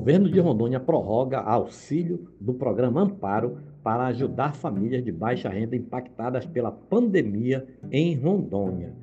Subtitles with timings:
[0.00, 6.46] Governo de Rondônia prorroga auxílio do programa Amparo para ajudar famílias de baixa renda impactadas
[6.46, 8.94] pela pandemia em Rondônia.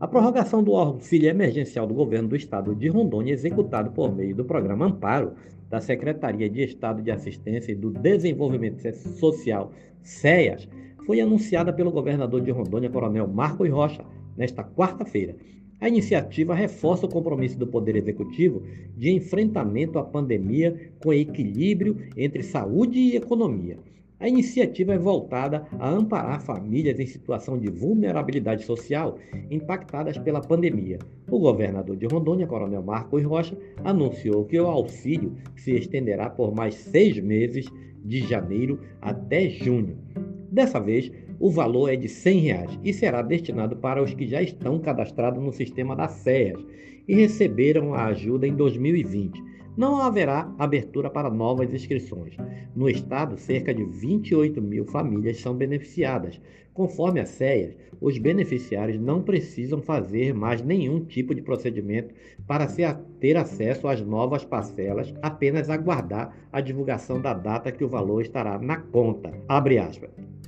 [0.00, 4.42] A prorrogação do auxílio emergencial do governo do estado de Rondônia, executado por meio do
[4.42, 5.34] programa Amparo
[5.68, 8.80] da Secretaria de Estado de Assistência e do Desenvolvimento
[9.18, 9.72] Social,
[10.02, 10.66] SEAS,
[11.04, 14.02] foi anunciada pelo governador de Rondônia, Coronel Marcos Rocha,
[14.38, 15.36] nesta quarta-feira
[15.80, 18.62] a iniciativa reforça o compromisso do Poder Executivo
[18.96, 23.78] de enfrentamento à pandemia com equilíbrio entre saúde e economia.
[24.20, 29.16] A iniciativa é voltada a amparar famílias em situação de vulnerabilidade social
[29.50, 30.98] impactadas pela pandemia.
[31.30, 36.74] O governador de Rondônia, Coronel Marcos Rocha, anunciou que o auxílio se estenderá por mais
[36.74, 37.66] seis meses,
[38.04, 39.96] de janeiro até junho.
[40.50, 44.42] Dessa vez, o valor é de 100 reais e será destinado para os que já
[44.42, 46.62] estão cadastrados no sistema da SEAS
[47.08, 49.49] e receberam a ajuda em 2020.
[49.76, 52.36] Não haverá abertura para novas inscrições.
[52.74, 56.40] No estado, cerca de 28 mil famílias são beneficiadas.
[56.74, 62.14] Conforme a SEAS, os beneficiários não precisam fazer mais nenhum tipo de procedimento
[62.46, 62.66] para
[63.20, 68.58] ter acesso às novas parcelas, apenas aguardar a divulgação da data que o valor estará
[68.58, 69.32] na conta.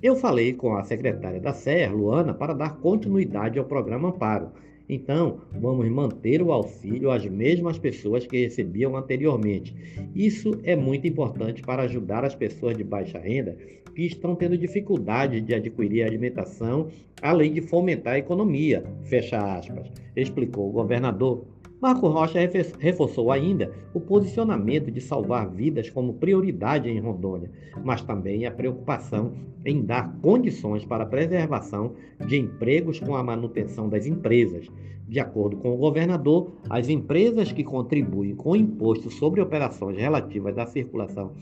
[0.03, 4.51] Eu falei com a secretária da SER, Luana, para dar continuidade ao programa Amparo.
[4.89, 9.75] Então, vamos manter o auxílio às mesmas pessoas que recebiam anteriormente.
[10.15, 13.57] Isso é muito importante para ajudar as pessoas de baixa renda
[13.95, 16.89] que estão tendo dificuldade de adquirir alimentação,
[17.21, 18.83] além de fomentar a economia.
[19.05, 21.45] Fecha aspas, explicou o governador.
[21.83, 22.39] Marco Rocha
[22.79, 27.51] reforçou ainda o posicionamento de salvar vidas como prioridade em Rondônia,
[27.83, 29.33] mas também a preocupação
[29.67, 31.95] em dar condições para a preservação
[32.25, 34.69] de empregos com a manutenção das empresas.
[35.09, 40.67] De acordo com o governador, as empresas que contribuem com imposto sobre operações relativas à
[40.67, 41.33] circulação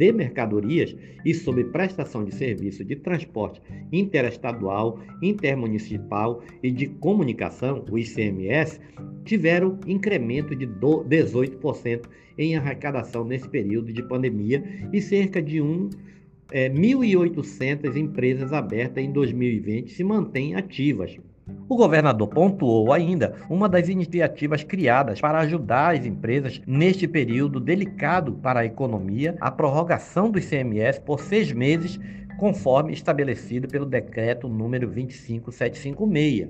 [0.00, 0.96] de mercadorias
[1.26, 3.60] e sobre prestação de serviço de transporte
[3.92, 8.80] interestadual, intermunicipal e de comunicação, o ICMS,
[9.26, 12.06] tiveram incremento de 18%
[12.38, 15.90] em arrecadação nesse período de pandemia e cerca de um,
[16.50, 21.18] é, 1.800 empresas abertas em 2020 se mantêm ativas.
[21.68, 28.32] O governador pontuou ainda uma das iniciativas criadas para ajudar as empresas neste período delicado
[28.34, 31.98] para a economia, a prorrogação do ICMS por seis meses,
[32.38, 36.48] conforme estabelecido pelo decreto número 25756.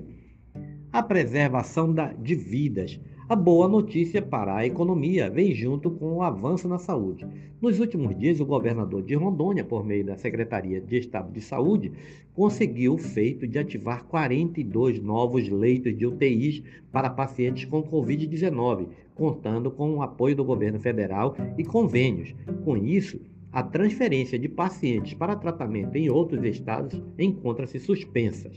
[0.91, 2.99] A preservação de vidas,
[3.31, 7.25] a boa notícia para a economia vem junto com o avanço na saúde.
[7.61, 11.93] Nos últimos dias, o governador de Rondônia, por meio da Secretaria de Estado de Saúde,
[12.35, 16.61] conseguiu o feito de ativar 42 novos leitos de UTIs
[16.91, 22.35] para pacientes com Covid-19, contando com o apoio do governo federal e convênios.
[22.65, 28.51] Com isso, a transferência de pacientes para tratamento em outros estados encontra-se suspensa.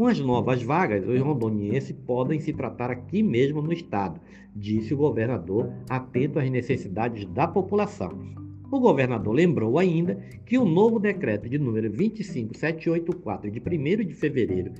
[0.00, 4.18] Com as novas vagas, os rondonienses podem se tratar aqui mesmo no estado,
[4.56, 8.18] disse o governador, atento às necessidades da população.
[8.72, 10.14] O governador lembrou ainda
[10.46, 14.72] que o novo decreto de número 25784 de 1 de fevereiro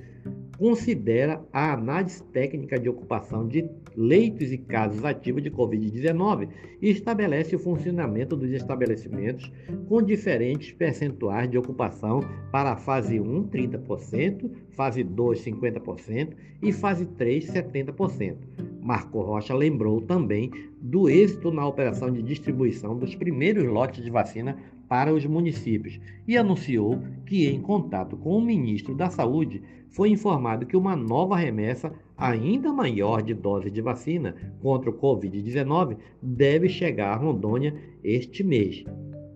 [0.61, 3.67] considera a análise técnica de ocupação de
[3.97, 6.49] leitos e casos ativos de Covid-19
[6.79, 9.51] e estabelece o funcionamento dos estabelecimentos
[9.89, 17.07] com diferentes percentuais de ocupação para a fase 1, 30%, fase 2, 50% e fase
[17.07, 18.35] 3, 70%.
[18.81, 24.57] Marco Rocha lembrou também do êxito na operação de distribuição dos primeiros lotes de vacina
[24.89, 30.65] para os municípios e anunciou que, em contato com o ministro da Saúde, foi informado
[30.65, 37.13] que uma nova remessa ainda maior de doses de vacina contra o Covid-19 deve chegar
[37.13, 38.83] a Rondônia este mês.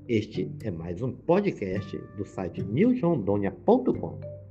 [0.08, 4.45] Este é mais um podcast do site newsrondônia.com.